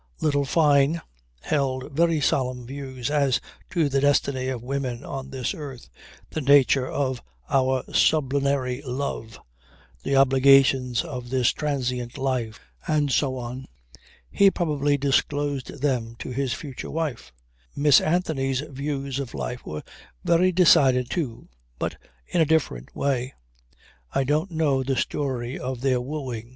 [0.19, 0.99] Little Fyne
[1.43, 5.89] held very solemn views as to the destiny of women on this earth,
[6.31, 9.39] the nature of our sublunary love,
[10.01, 13.67] the obligations of this transient life and so on.
[14.31, 17.31] He probably disclosed them to his future wife.
[17.75, 19.83] Miss Anthony's views of life were
[20.25, 21.47] very decided too
[21.77, 23.35] but in a different way.
[24.15, 26.49] I don't know the story of their wooing.